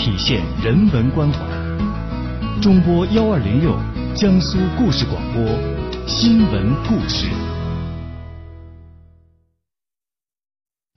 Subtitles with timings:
[0.00, 1.38] 体现人文关怀。
[2.62, 3.78] 中波幺二零六，
[4.14, 5.44] 江苏故事广播，
[6.08, 7.28] 新闻故事。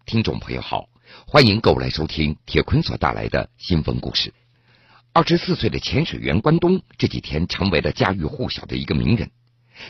[0.05, 0.87] 听众朋友好，
[1.27, 4.33] 欢迎各位来收听铁坤所带来的新闻故事。
[5.11, 9.29] 二十四岁的潜水员关东这几天成为了家喻户晓的一个名人。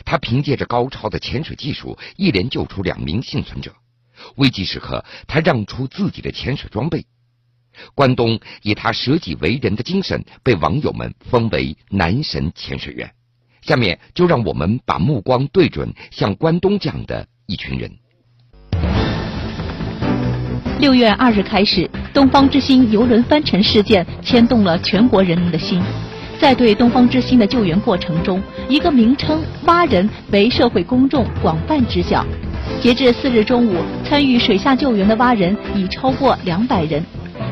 [0.04, 3.76] 他凭借着高超的潜水技术，一连救出两名幸存者。
[4.34, 7.06] 危急时刻，他让出自己的潜水装备。
[7.94, 13.10] 关东以他舍己为人的精神，被网友们封为“男神潜水员”。
[13.62, 17.90] 下面就让我们把目光对准像关东这样的一群人。
[20.80, 25.80] 六月二日开始，东方之星游轮翻沉事件牵动了全国人民的心。
[26.38, 32.26] 在对东方之星的救援过程中，一个名称“蛙人”为社会公众广泛知晓。
[32.82, 37.02] 截至四日中午，参与水下救援的蛙人已超过两百人。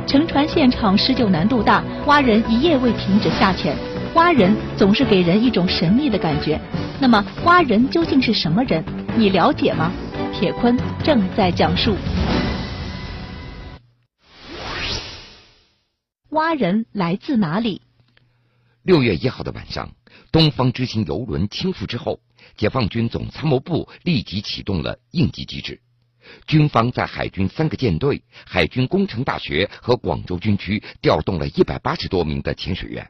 [0.06, 3.77] 沉船现场施救难度大，蛙人一夜未停止下潜。
[4.15, 6.60] 蛙人总是给人一种神秘的感觉。
[7.01, 8.85] 那么，蛙人究竟是什么人？
[9.16, 9.91] 你了解吗？
[10.35, 11.96] 铁坤正在讲述。
[16.30, 17.80] 蛙人来自哪里？
[18.82, 19.91] 六月一号的晚上，
[20.30, 22.21] 东方之星游轮倾覆之后，
[22.57, 25.80] 解放军总参谋部立即启动了应急机制。
[26.47, 33.09] 军方在海军三个舰队、海军工程大学和广州军区调动了一百八十多名的潜水员。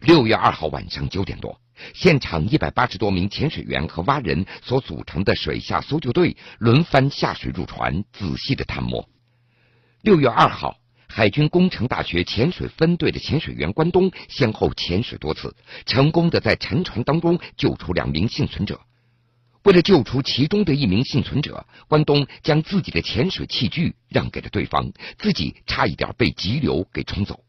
[0.00, 1.60] 六月二号晚上九点多，
[1.92, 9.08] 现场一百八十多名潜水员和蛙人所组成的水下搜救队轮番下水入船，仔细的探摸。
[10.00, 15.54] 六月二号，海军工程大学潜水分队的潜水员关东先后潜水多次，
[15.84, 18.80] 成功的在沉船当中救出两名幸存者。
[19.64, 27.40] 为了救出其中的一名幸存者，关东将自己的潜水器具让给了对方，自己差一点被急流给冲走。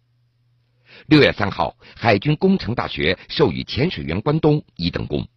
[1.08, 5.28] 六月三号，海军工程大学授予潜水员关东一等功。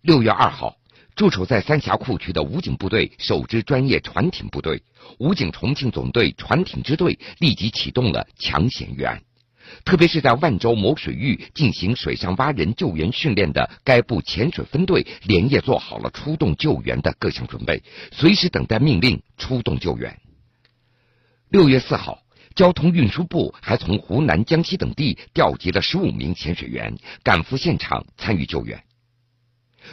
[0.00, 0.76] 六月二号，
[1.16, 4.84] 驻守在三峡库区的武警部队首支专业船艇部队——
[5.18, 9.20] 武警重庆总队船艇支队，立即启动了抢险预案。
[9.84, 20.18] 特别是在万州某水域进行水上蛙人救援训练的该部潜水分队，连夜做好了出动救援的各项准备，随时等待命令出动救援。
[21.50, 22.22] 六月四号，
[22.54, 28.82] 交通运输部还从湖南、江西等地调集了十五名潜水员赶赴现场参与救援。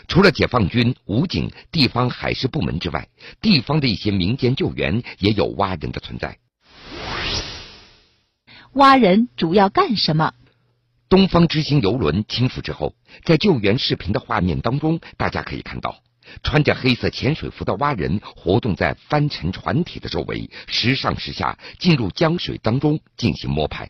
[0.08, 3.08] 除了解放军、武警、地方海事部门之外，
[3.40, 6.38] 地方的一些民间救援也有蛙人的存在。
[8.75, 10.34] 蛙人主要干什么？
[11.08, 12.94] 东方之星游轮倾覆之后，
[13.24, 16.02] 在救援视频的画面当中，大家可以看到，
[16.44, 23.90] 穿着黑色潜水服的蛙人活动在翻沉船体的周围，时上时下进入江水当中进行摸排。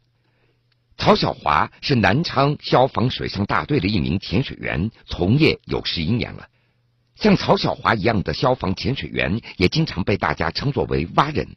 [0.99, 6.45] 曹小华是南昌消防水上大队的一名潜水员，从业有十一年了。
[7.15, 11.55] 像曹小华一样的消防潜水员，也经常被大家称作为蛙人。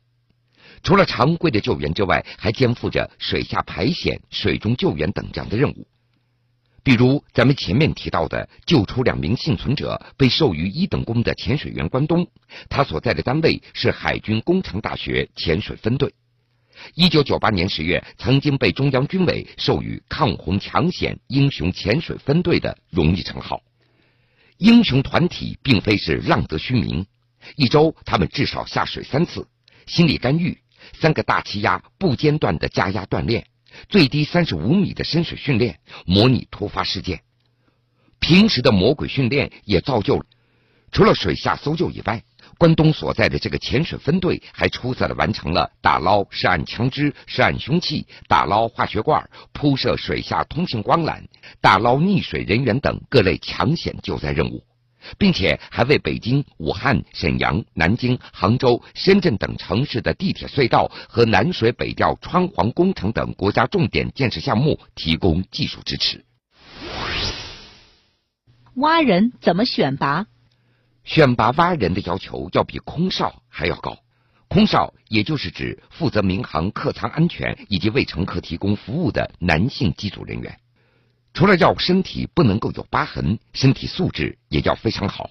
[0.82, 5.86] 除了常规的救援之外，还肩负着水下排险、水中救援等这样的任务。
[6.82, 12.26] 比如咱们前面提到的救出两名幸存者、被授予一等功的潜水员关东，
[12.70, 16.14] 他所在的单位是海军工程大学潜水分队。
[16.94, 23.60] 一九九八年十月，曾经被中央军委授予抗洪抢险英雄潜水分队的荣誉称号。
[24.56, 27.04] 英雄团体并非是浪得虚名，
[27.56, 29.46] 一周他们至少下水三次，
[29.86, 30.56] 心理干预。
[30.92, 33.46] 三个大气压不间断的加压锻炼，
[33.88, 37.20] 最低三十五米的深水训练，模拟突发事件。
[38.20, 40.24] 平时的魔鬼训练也造就，
[40.90, 42.22] 除了水下搜救以外，
[42.56, 51.22] 关东所在的这个潜水分队还出色的完成了打捞涉案枪支、涉案凶器、打捞化学罐、铺设水下通信光缆、
[51.60, 54.64] 打捞溺水人员等各类抢险救灾任务。
[55.16, 66.24] 并且还为北京、武汉、沈阳、南京、杭州、深圳等城市的地铁隧道和南水北调穿黄工程等国家重点建设项目提供技术支持。
[68.74, 70.26] 挖人怎么选拔？
[71.04, 73.96] 选拔挖人的要求要比空少还要高。
[74.48, 80.58] 空少也就是指负责民航客舱安全以及为乘客提供服务的男性机组人员。
[81.38, 85.30] 除了要身体不能够有疤痕，身体素质也要非常好。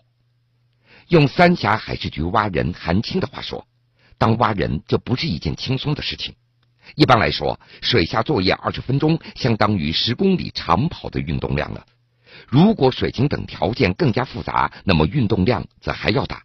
[1.10, 3.68] 用三峡海事局蛙人韩青的话说，
[4.18, 6.34] 当蛙人这不是一件轻松的事情。
[6.96, 11.86] 一般来说，水下作业二十分钟相当于十公里长跑的运动量了。
[12.48, 16.44] 如果水情等条件更加复杂，那么运动量则还要大。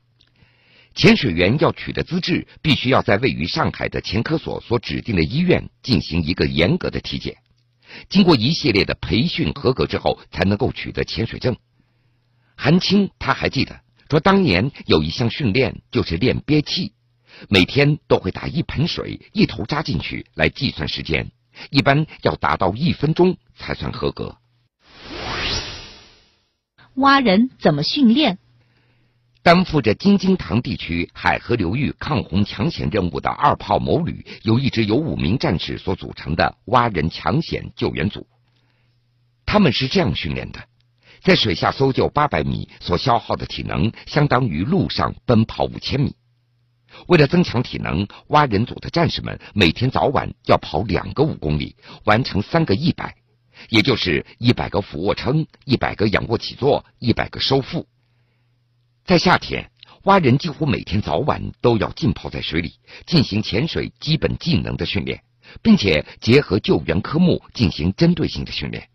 [0.97, 7.37] 潜水员要取得资质，必须要在位于上海的前科所所指定的医院进行一个严格的体检，
[8.09, 11.56] 经过一系列的培训合格之后，才能够取得潜水证。
[12.56, 16.93] 韩青他还记得说，当年有一项训练就是练憋气，
[17.49, 21.33] 每天都会打一盆水，一头扎进去来计算时间，
[21.71, 24.37] 一般要达到一分钟才算合格。
[26.97, 28.39] 蛙人怎么训练？
[29.43, 38.25] 担负着京津塘地区海河流域抗洪抢险任务的二炮某旅，由一支由五名战士所组成的蛙人抢险救援组。
[39.44, 40.65] 他们是这样训练的：
[41.23, 46.15] 在水下搜救八百米所消耗的体能，相当于路上奔跑五千米。
[47.09, 51.75] 为了增强体能，蛙人组的战士们每天早晚要跑两个五公里，
[52.05, 53.17] 完成三个一百，
[53.71, 57.89] 也就是一百个俯卧撑、一百个仰卧起坐、一百个收腹。
[59.05, 59.69] 在夏天，
[60.05, 65.25] 蛙人几乎每天早晚都要浸泡在水里，进行潜水基本技能的训练，
[65.61, 68.89] 并且结合救援科目进行针对性的训练。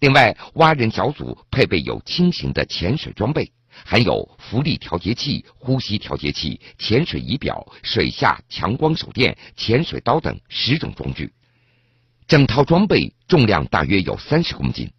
[0.00, 3.52] 另外，蛙人小组配备有轻型的潜水装备，
[3.84, 11.32] 含有浮力调节器、呼吸调节器、潜水仪表、水下强光手电、潜水刀等十种装具，
[12.26, 14.90] 整套装备重量大约有三十公斤。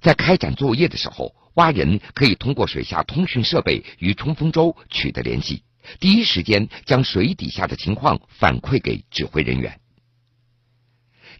[0.00, 5.62] 在开展作业的时候，蛙人可以通过水下通讯设备与冲锋舟取得联系，
[6.00, 9.80] 第一时间将水底下的情况反馈给指挥人员。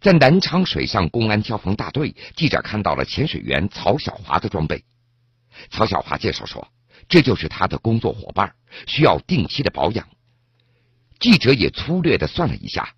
[0.01, 4.83] 在南昌水上公安消防大队，记者看到了潜水员曹小华的装备。
[5.69, 6.67] 曹小华介绍说，
[7.07, 8.53] 这就是他的工作伙伴，
[8.85, 10.07] 需要定期的保养。
[11.19, 12.93] 记者也粗略的算了一下，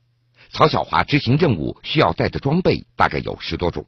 [0.51, 3.85] 曹小华执行任务需要带的装备大概有十多种。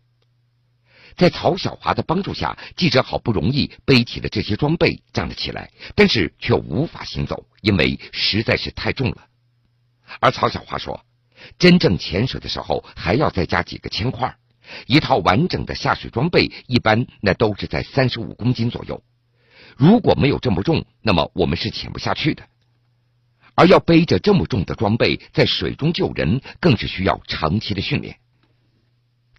[1.18, 9.28] 在曹小华的帮助下，记者好不容易背起了这些装备，站了起来，但是却无法行走，因为实在是太重了。
[10.20, 11.06] 而曹小华说，
[11.58, 14.36] 真正潜水的时候还要再加几个铅块，
[14.88, 19.04] 一套完整的下水装备一般那都是在三十五公斤左右。
[19.78, 22.44] 如果没有这么重，那么我们是潜不下去的。
[23.56, 28.18] 而要背着这么重的装备在水中救人，更是需要长期的训练。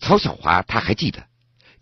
[0.01, 1.27] 曹小华他还记得。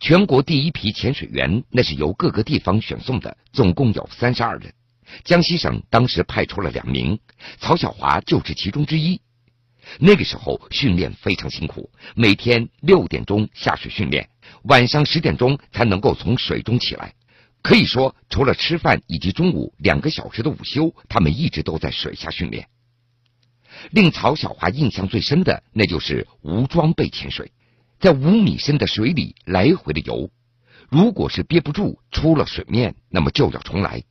[0.00, 4.73] 全国第一批潜水员，那是由各个地方选送的，总共有三十二人。
[5.25, 7.19] 江西省当时派出了两名，
[7.58, 9.20] 曹小华就是其中之一。
[9.99, 14.31] 那个时候训练非常辛苦，每天六点钟下水训练，
[14.62, 17.12] 晚上十点钟才能够从水中起来。
[17.61, 22.69] 可以说，除了吃饭以及中午两个小时的午休，他们一直都在水下训练。
[23.91, 27.52] 令曹小华印象最深的，那就是无装备潜水。
[28.00, 30.31] 在五米深的水里来回的游，
[30.88, 34.02] 如果是憋不住出了水面，那么就要重来。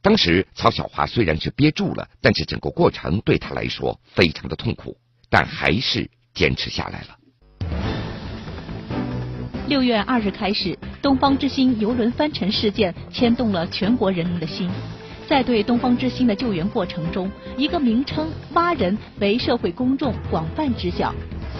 [0.00, 4.96] 当时曹小华虽然是憋住了，但是整个过程对他来说非常的痛苦，
[5.28, 7.18] 但还是坚持下来了。
[9.68, 14.70] 六月二日开始，东方之星游轮翻沉事件牵动了全国人民的心。
[15.28, 21.14] 在对东方之星的救援过程中，一个名称“蛙人”为社会公众广泛知晓。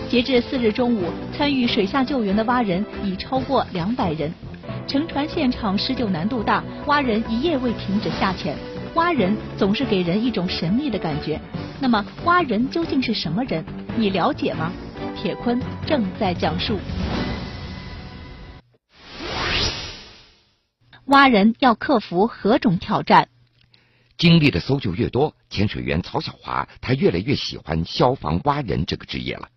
[0.09, 4.33] 截至四日中午，参与水下救援的蛙人已超过两百人。
[4.87, 8.57] 沉船现场施救难度大，蛙人一夜未停止下潜。
[8.95, 11.41] 蛙人总是给人一种神秘的感觉。
[11.81, 13.65] 那么，蛙人究竟是什么人？
[13.97, 14.71] 你了解吗？
[15.17, 16.79] 铁坤正在讲述。
[21.07, 23.29] 蛙人要克服何种挑战？
[24.17, 29.49] 经历的搜救越多，潜水员曹小华他越来越喜欢消防蛙人这个职业了。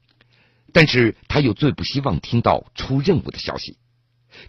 [0.74, 3.78] 但是他又最不希望听到出任务的消息，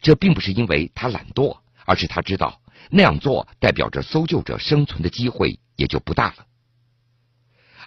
[0.02, 2.60] 这并不是因为他懒惰，而是他知道
[2.90, 6.46] 那样做代表着搜救者生存的机会也就不大了。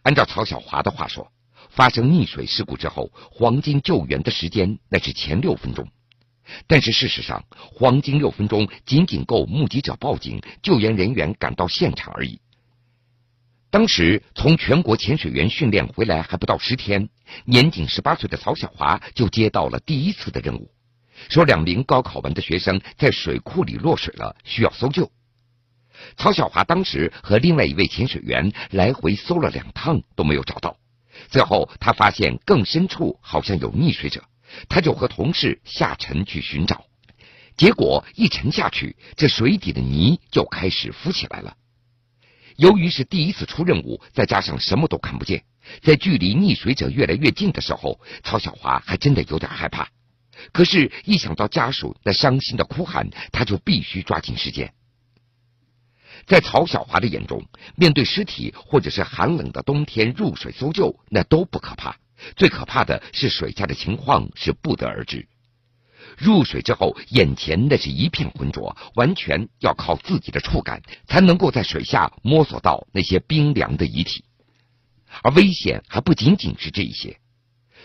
[0.03, 1.31] 按照曹小华的话说，
[1.69, 5.87] 发生溺水事故之后，黄金救援的时间那是前六分钟，
[6.67, 12.39] 但是事实上，黄金六分钟仅仅够目击者报警、救援人员赶到现场而已。
[13.71, 17.07] 当时从全国潜水员训练回来还不到十天，
[17.45, 20.69] 年仅十八岁的曹小华就接到了第一次的任务，
[21.29, 25.09] 说两名高考完的学生在水库里落水了，需要搜救。
[26.17, 30.75] 曹小华当时和另外一位潜水员来回搜了两趟都没有找到，
[31.29, 34.21] 最后他发现更深处好像有溺水者，
[34.67, 36.83] 他就和同事下沉去寻找，
[37.55, 41.55] 结果一沉下去，这水底的泥就开始浮起来了。
[42.57, 45.43] 由于是第一次出任务，再加上什么都看不见，
[45.81, 49.89] 在距离溺水者越来越近的时候，曹小华还真的有点害怕。
[50.51, 54.73] 可是，一想到家属那伤心的哭喊，他就必须抓紧时间。
[56.25, 61.97] 在曹小华的眼中，面对尸体或者是寒冷的冬天入水搜救，那都不可怕。
[62.35, 65.27] 最可怕的是水下的情况是不得而知。
[66.17, 74.23] 入水之后，眼前那是一片浑浊，完全要靠自己的触感才能够在水下摸索到那些冰凉的遗体。
[75.23, 77.19] 而危险还不仅仅是这一些，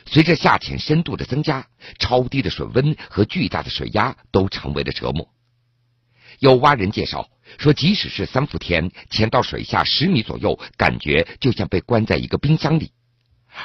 [0.06, 1.66] 随着下潜深度的增加，
[1.98, 5.28] 超低的水温和巨大的水压都成为了折磨。
[6.38, 7.28] 有蛙人介绍
[7.58, 12.88] 说，即使是三伏天，潜到水下十米左右，感觉就像被关在一个冰箱里；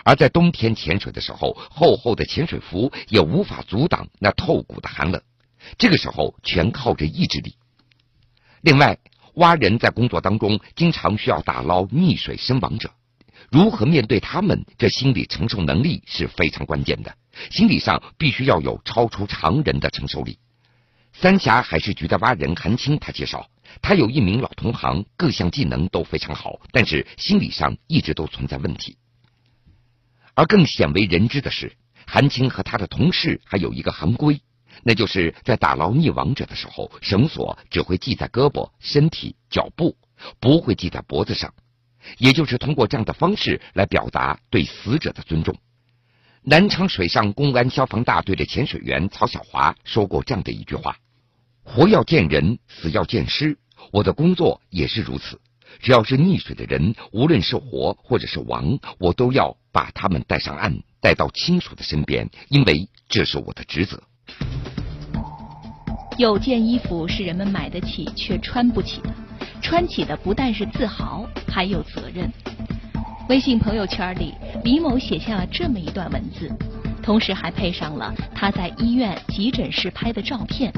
[0.04, 5.22] 而在冬天潜水的时候，厚厚的潜水服也无法阻挡那透骨的寒冷。
[5.78, 7.56] 这个时候，全靠着意志力。
[8.62, 8.98] 另外，
[9.36, 12.92] 蛙人在工作当中经常需要打捞溺水身亡者，
[13.50, 17.16] 如何面对他们，这心理承受能力是非常关键的。
[17.50, 20.38] 心理上必须要有超出常人的承受力。
[21.14, 23.50] 三峡海事局的蛙人韩青，他介绍，
[23.82, 28.98] 他有一名老同行，各项技能都非常好，但是心理上一直都存在问题。
[30.34, 31.74] 而更鲜为人知的是，
[32.08, 34.42] 韩青和他的同事还有一个行规，
[34.84, 39.98] 那就是在打捞溺亡者的时候，绳索只会系在胳膊、身体、脚部，
[40.40, 41.54] 不会系在脖子上，
[42.18, 45.56] 也就是通过这样的方式来表达对死者的尊重。
[46.44, 50.98] 南昌水上公安消防大队的潜水员曹小华说过这样的一句话。
[51.64, 53.60] 活要见人，死要见尸。
[53.92, 55.40] 我的工作也是如此。
[55.80, 64.02] 只要是溺水的人，无论是活或者是亡，我都要把他们带上岸，带到亲属的身边，因为这是我的职责。
[66.18, 69.10] 有件衣服是人们买得起却穿不起的，
[69.62, 72.32] 穿起的不但是自豪，还有责任。
[73.30, 76.52] 微信朋友圈里，李某写下了这么一段文字，
[77.02, 80.72] 同时还配上了他在医院急诊室拍的照片。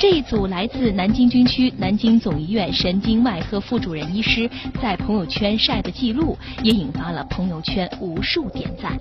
[0.00, 4.48] 这一组来自南京军区南京总医院神经外科副主任医师
[4.80, 8.98] 在朋友圈晒的记录，也引发了朋友圈无数点赞。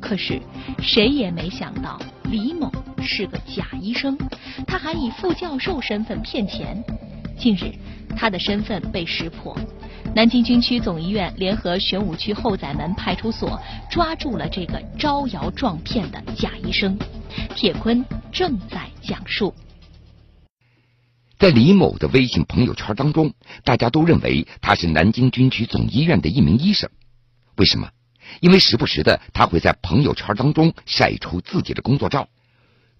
[0.00, 0.42] 可是，
[0.82, 2.68] 谁也没想到李某
[3.00, 4.18] 是个假医生，
[4.66, 6.82] 他还以副教授身份骗钱。
[7.38, 7.72] 近日，
[8.16, 9.56] 他的身份被识破，
[10.16, 13.56] 南京军区总医院联合玄武区后宰门派出所
[13.88, 16.98] 抓住了这个招摇撞骗的假医生。
[17.54, 19.54] 铁坤正在讲述。
[21.38, 26.90] 在李某的微信朋友圈当中，大家都认为他是南京军区总医院的一名医生。
[27.56, 27.90] 为什么？
[28.40, 32.28] 因为时不时的他会在朋友圈当中晒出自己的工作照，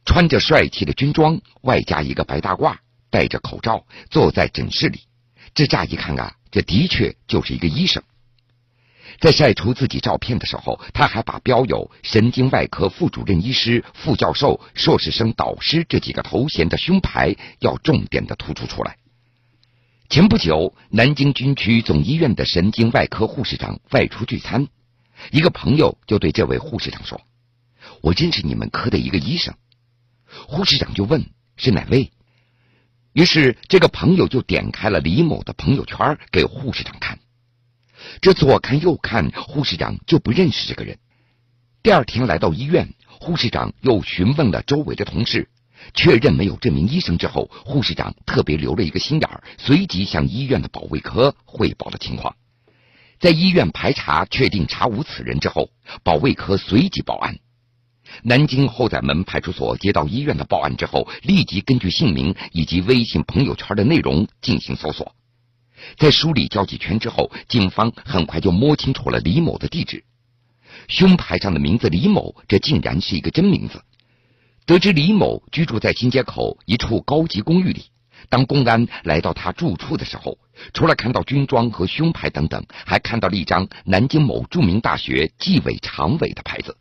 [0.04, 2.76] 穿着帅气的军装，外加一个白大褂，
[3.10, 5.00] 戴着口罩，坐在诊室里。
[5.52, 8.02] 这乍一看啊，这的确就是一个医生。
[9.20, 18.96] 在晒出自己照片的时候，他还把标有神经外科副主任医师、副教授、硕士生导师这几个头衔的胸牌要重点的突出出来。
[20.08, 24.68] 前不久，南京军区总医院的神经外科护士长外出聚餐，
[25.30, 27.20] 一个朋友就对这位护士长说
[28.00, 29.54] ：“我认识你们科的一个医生。”
[30.48, 32.10] 护士长就问：“是哪位？”
[33.12, 37.18] 于是这个朋友就点开了李某的朋友圈给护士长看。
[38.20, 40.98] 这左看右看，护士长就不认识这个人。
[41.82, 45.48] 第二天来到医院，护士长又询问了周围的同事，
[45.94, 52.34] 确认没有这名医生之后，护士长特别留了一个心眼儿，随即向医院的保卫科汇报了情况。
[53.20, 55.70] 在医院排查确定查无此人之后，
[56.02, 57.38] 保卫科随即报案。
[58.22, 65.14] 南京后宰门派出所接到医院的报案之后，立即根据姓名以及微信朋友圈的内容进行搜索。
[65.96, 70.04] 在梳理交际圈之后，警方很快就摸清楚了李某的地址。
[70.88, 73.82] 胸牌上的名字李某，这竟然是一个真名字。
[74.66, 77.86] 得知李某居住在新街口一处高级公寓里，
[78.28, 80.38] 当公安来到他住处的时候，
[80.74, 86.76] 除了看到军装和胸牌等等，还看到了一张南京某著名大学纪委常委的牌子。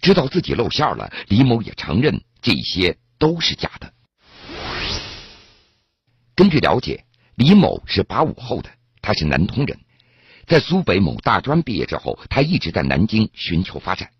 [0.00, 3.92] 知道自己露馅了，李某也承认这些都是假的。
[6.34, 7.04] 根据了解。
[7.40, 8.68] 李某是八五后的，
[9.00, 9.78] 他是南通人，
[10.46, 14.10] 在苏北某大专毕业之后，他一直在南京寻求发展。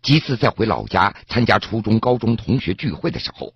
[0.00, 3.52] 几次在回老家参加初中、高中同学聚会的时候，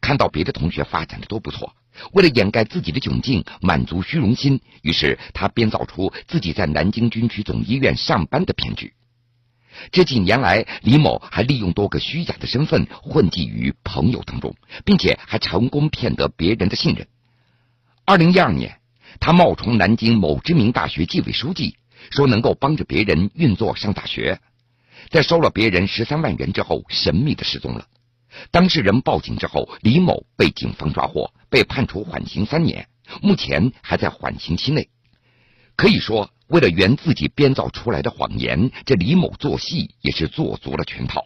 [0.00, 1.74] 看到别的同学发展的都不错，
[2.12, 8.94] 为了掩盖自己的窘境，满足虚荣心，于是他编造出自己在南京军区总医院上班的骗局。
[9.90, 17.08] 这几年来，李某还利用多个虚假的身份混迹于朋友当中，并且还成功骗得别人的信任。
[18.06, 18.80] 二零一二年，
[19.18, 21.78] 他冒充南京某知名大学纪委书记，
[22.10, 24.38] 说能够帮着别人运作上大学，
[25.08, 27.86] 在收了别人十三万元之后，神秘的失踪了。
[28.50, 32.86] 当事人报警之后，李某被警方抓获，被判处缓刑三年，
[33.22, 34.86] 目前还在缓刑期内。
[35.74, 41.24] 可以说，为了圆自己编造出来的谎言，这李某做戏也是做足了全套。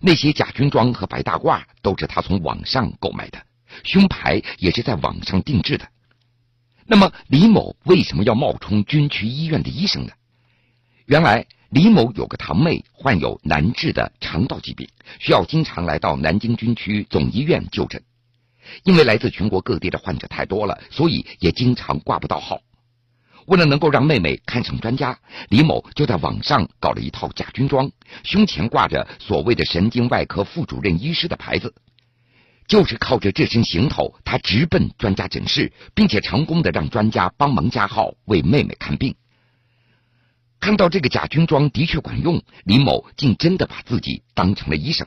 [0.00, 3.42] 那些假军装和白大褂都是他从网上购买的，
[3.84, 5.88] 胸牌也是在网上定制的。
[6.86, 10.12] 那么，李某为什么要冒充军区医院的医生呢？
[11.06, 14.88] 原来，李某有个堂妹患有难治的肠道疾病，
[15.18, 18.02] 需要经常来到南京军区总医院就诊。
[18.84, 22.60] 因为来自全国各地的患者太多了，所以也经常挂不到号。
[23.46, 27.90] 为了能够让妹妹看上专家，李某就在网上搞了一套假军装，
[28.22, 31.74] 胸前挂着所谓的神经外科副主任医师的牌子，
[32.72, 39.14] 就是靠着这身行头，他直奔专家诊室，并且成功的让专家帮忙加号为妹妹看病。
[40.58, 45.06] 看到这个假军装的确管用，李某竟真的把自己当成了医生。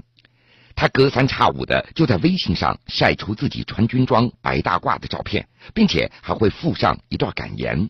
[0.75, 7.89] 他隔三差五的就在微信上晒出自己穿军装、白大褂的照片，并且还会附上一段感言。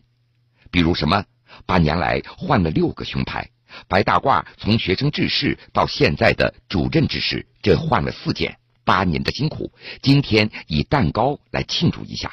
[0.70, 1.26] 比如什么，
[1.66, 3.50] 八年来换了六个胸牌，
[3.88, 8.56] 白大褂从学生制式到现在的主任制式，这换了四件，
[8.86, 12.32] 八年的辛苦，今天以蛋糕来庆祝一下。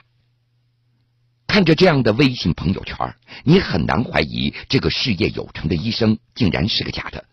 [1.48, 7.26] 看着这样的微信朋友圈，你很难怀疑这个事业有成的医生竟然是个假的。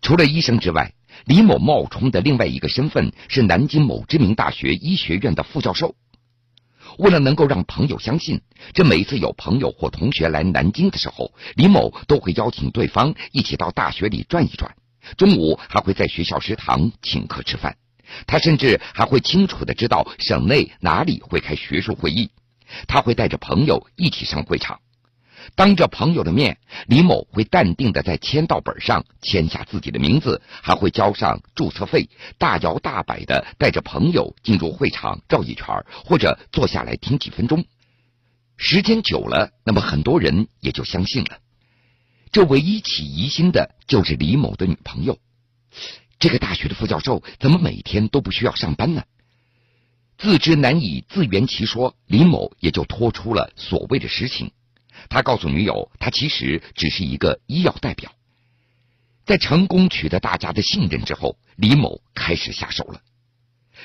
[0.00, 0.94] 除了医生之外，
[1.26, 5.94] 李某冒充的另外一个身份是南京某知名大学医学院的副教授。
[6.98, 8.42] 为了能够让朋友相信，
[8.74, 14.74] 这每次有朋友或同学来南京的时候，李某都会邀请对方一起到大学里转一转，
[15.16, 17.76] 中午还会在学校食堂请客吃饭。
[18.26, 22.30] 他甚至还会清楚的知道省内哪里会开学术会议，
[22.86, 24.80] 他会带着朋友一起上会场。
[25.56, 35.66] 当着朋友的面，李某会淡定的在签到本上签下自己的名字，还会交上注册费，大摇大摆的带着朋友进入会场绕一圈，
[36.04, 37.64] 或者坐下来听几分钟。
[38.56, 41.38] 时间久了，那么很多人也就相信了。
[42.32, 45.18] 这唯一起疑心的就是李某的女朋友。
[46.18, 49.04] 这个大学的副教授怎么每天都不需要上班呢？
[50.16, 54.50] 自知难以自圆其说，李某也就拖出了所谓的实情。
[55.10, 58.12] 他告诉女友，他其实只是一个医药代表。
[59.26, 63.00] 在成功取得大家的信任之后，李某开始下手了。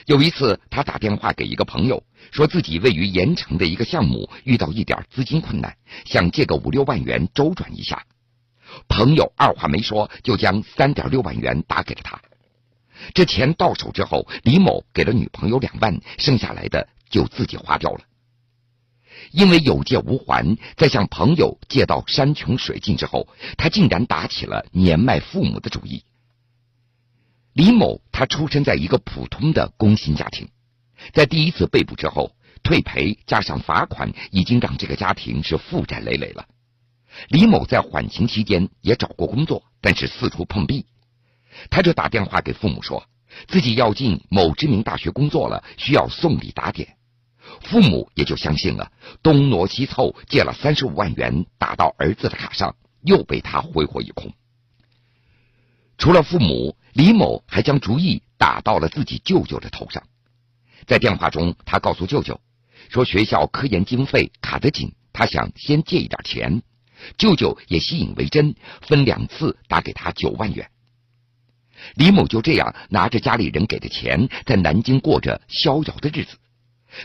[0.06, 8.06] 有一次，他打电话给一个朋友，说自己位于盐城的一个项目遇到一点资金困难，想借个五六万元周转一下。
[8.88, 12.22] 朋友二话没说，就将三点六万元打给了他。
[13.14, 18.02] 这钱到手之后，李某给了女朋友两万，剩下来的就自己花掉了。
[19.32, 26.04] 因为有借无还，在向朋友借到山穷水尽之后，他竟然打起了年迈父母的主意。
[27.54, 30.50] 李某他出生在一个普通的工薪家庭，
[31.14, 36.46] 在第一次被捕之后，退赔加上罚款，已经让这个家庭是负债累累了。
[37.30, 40.86] 李某在缓刑期间也找过工作，但是四处碰壁，
[41.70, 43.06] 他就打电话给父母说，
[43.48, 46.96] 自己要进某知名大学工作了，需要送礼打点。
[47.62, 48.92] 父母也就相信了，
[49.24, 54.32] 东挪西凑借了三十五万元打到儿子的卡上，又被他挥霍一空。
[55.98, 60.04] 除了父母，李某还将主意打到了自己舅舅的头上。
[60.86, 62.40] 在电话中，他告诉舅舅
[62.90, 66.62] 说学校科研经费卡得紧，他想先借一点钱。
[67.18, 70.70] 舅舅也信以为真，分两次打给他九万元。
[71.96, 76.38] 李某就这样拿着家里人给的钱，在南京过着逍遥的日子。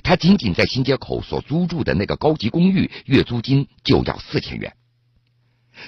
[0.03, 4.73] 他仅仅在新街口所租住的那个高级公寓，月租金就要四千元。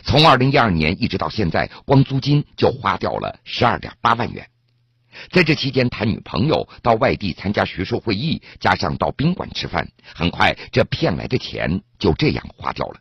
[0.02, 4.46] 从二零一二年一直到现在，光租金就花掉了十二点八万元。
[5.30, 13.00] 在这期间，谈女朋友到外地参加学术会议，加上到宾馆吃饭，很快这骗来的钱就这样花掉了。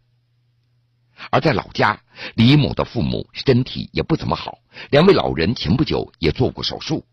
[1.32, 2.00] 而在老家，
[2.36, 4.60] 李某的父母身体也不怎么好，
[4.92, 7.06] 两位老人前不久也做过手术，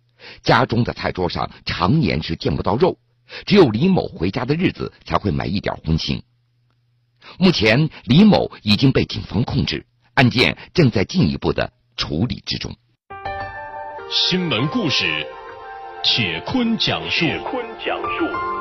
[0.42, 2.98] 家中的菜桌上常年是见不到肉。
[3.46, 6.20] 只有李某回家的日子才会买一点荤腥。
[7.38, 12.74] 目前，李某已经被警方控制，案件正在进一步的处理之中。
[14.10, 15.24] 新闻故事，
[16.02, 17.20] 铁坤讲述。
[17.20, 18.59] 铁坤讲述。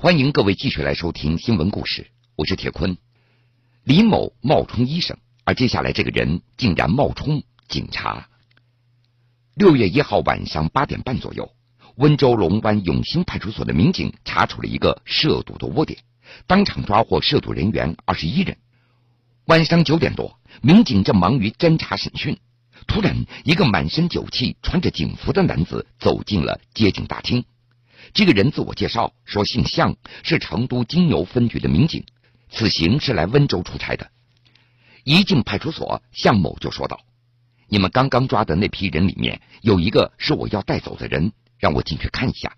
[0.00, 2.06] 欢迎各位继续来收听新闻故事，
[2.36, 2.98] 我是铁坤。
[3.82, 8.28] 李某冒充医生，而接下来这个人竟然冒充警察。
[9.56, 11.50] 六月一号晚上八点半左右，
[11.96, 15.98] 温州龙湾永兴派出所的民警查处了一个涉赌的窝点，
[16.46, 18.56] 当场抓获涉赌人员二十一人。
[19.46, 22.38] 晚上九点多，民警正忙于侦查审讯，
[22.86, 27.44] 突然，一个满身酒气、穿着警服的男子走进了接警大厅。
[28.12, 32.04] 这个人自我介绍说姓向，是成都金牛分局的民警，
[32.50, 34.10] 此行是来温州出差的。
[35.04, 37.00] 一进派出所，向某就说道
[37.68, 42.56] ：“你们刚刚抓的那批人里面，有一个是我要带走的人，让我进去看一下。”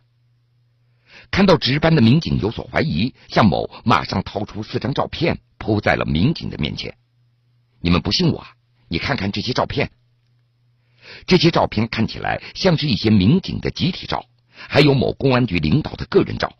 [1.31, 6.97] 看到值班的民警有所怀疑，向某马上掏出四张照片铺在了民警的面前。
[7.81, 8.45] 你们不信我？
[8.89, 9.91] 你看看这些照片。
[11.27, 14.27] 这些照片看起来像是一些民警的集体照，
[14.68, 16.53] 还有某公安局领导的个人照。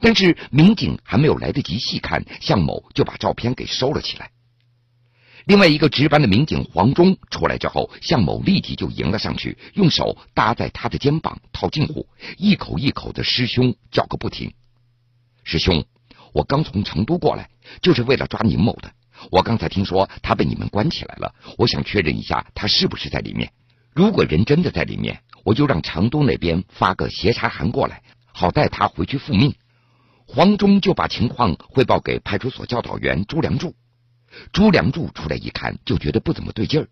[0.00, 4.30] 但是民警还没有来得及细看，向某就把照片给收了起来。
[5.44, 12.06] 另外一个值班的民警黄忠出来之后，向某立即就迎了上去，用手搭在他的肩膀套近乎，
[12.38, 14.52] 一口一口的师兄叫个不停。
[15.42, 15.84] 师兄，
[16.32, 17.50] 我刚从成都过来，
[17.82, 18.92] 就是为了抓宁某的。
[19.30, 23.52] 我刚才听说他被你们关起来了，我想确认一下他是不是在里面。
[23.92, 28.02] 如果人真的在里面，我就让成都那边发个协查函过来，
[28.32, 29.54] 好带他回去复命。
[30.26, 33.74] 黄忠就把情况汇报给派出所教导员朱良柱。
[34.52, 36.88] 朱良柱出来一看，就觉得不怎么对劲儿，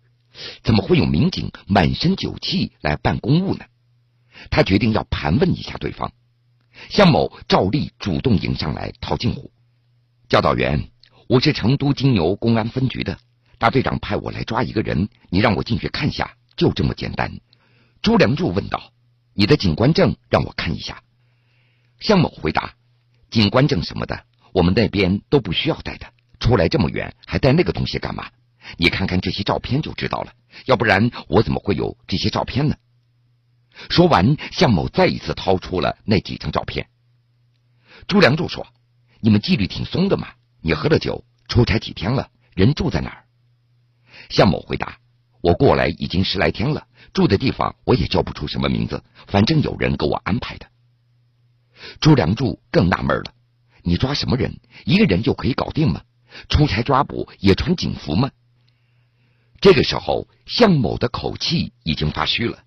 [0.63, 3.65] 怎么会有民警满身酒气来办公务呢？
[4.49, 6.11] 他决定要盘问一下对方。
[6.89, 9.51] 向某照例主动迎上来套近乎。
[10.29, 10.89] 教导员，
[11.27, 13.17] 我是成都金牛公安分局的，
[13.57, 16.35] 大队长派我来抓一个人，你让我进去看下。
[16.55, 17.39] 就这么简单，
[18.01, 18.91] 朱良柱问道
[19.35, 21.03] ：“你的警官证让我看一下。”
[22.01, 22.73] 向某回答
[23.29, 26.11] ：“警官证什么的，我们那边都不需要带的。
[26.39, 28.31] 出来这么远，还带那个东西干嘛？
[28.77, 30.33] 你看看这些照片就知道了。
[30.65, 32.75] 要不然我怎么会有这些照片呢？”
[33.89, 36.87] 说完，向某再一次掏出了那几张照片。
[38.07, 38.65] 朱良柱说
[39.21, 40.29] ：“你们纪律挺松的嘛？
[40.61, 42.31] 你喝了酒，出差几天了？
[42.55, 43.25] 人住在哪儿？”
[44.29, 44.97] 向某回答。
[45.41, 50.67] 我过来已经十来天了，住的地方我也叫不出什么名字，反正有人给我安排的。
[51.99, 53.33] 朱良柱更纳闷了：
[53.83, 54.59] 你抓什么人？
[54.85, 56.03] 一个人就可以搞定吗？
[56.47, 58.31] 出差抓捕也穿警服吗？
[59.59, 62.63] 这个时候，向某的口气已经发虚了。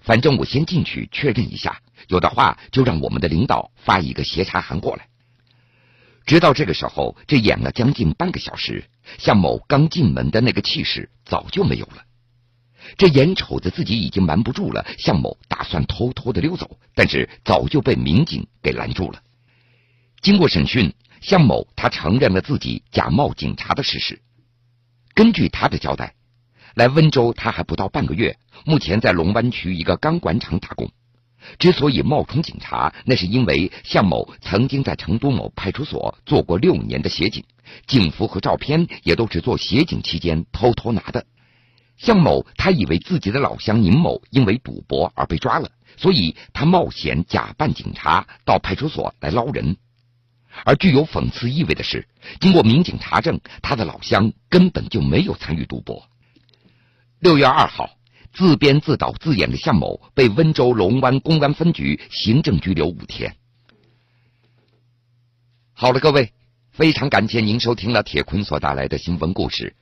[0.00, 5.08] 反正我先进去确认一下，有的话就让我们的领导发一个协查函过来。
[6.24, 8.84] 直到这个时候，这演了将近半个小时，
[9.18, 12.04] 向某刚进门的那个气势早就没有了。
[12.96, 19.22] 这眼瞅着自己已经瞒不住了，向某打算偷偷的溜走，但是早就被民警给拦住了。
[20.20, 24.20] 经过审讯，向某他承认了自己假冒警察的事实。
[25.14, 26.14] 根据他的交代，
[26.74, 30.90] 来温州他还不到半个月，目前在龙湾区一个钢管厂打工。
[31.58, 37.44] 之所以冒充警察，那是因为向某曾经在成都某派出所做过六年的协警，
[37.86, 41.24] 警服和照片也都是做协警期间偷偷拿的。
[41.98, 49.76] 向某，他以为自己的老乡宁某因为赌博而被抓了，所以他冒险假扮警察到派出所来捞人。
[50.64, 52.08] 而具有讽刺意味的是，
[52.40, 56.08] 经过民警查证，他的老乡根本就没有参与赌博。
[57.20, 57.90] 六月二号，
[58.32, 63.36] 自编自导自演的向某被温州龙湾公安分局行政拘留五天。
[65.72, 66.32] 好了，各位，
[66.70, 69.74] 非常感谢您收听了铁坤所带来的新闻故事。